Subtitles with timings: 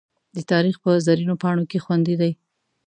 [0.35, 2.31] د تاریخ په زرینو پاڼو کې خوندي دي.